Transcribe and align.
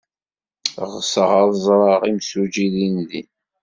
Ɣseɣ 0.91 1.29
ad 1.41 1.51
ẓreɣ 1.65 2.01
imsujji 2.09 2.67
dindin. 2.73 3.29